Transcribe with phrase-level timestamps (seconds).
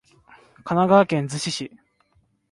[0.65, 1.71] 神奈川県逗子市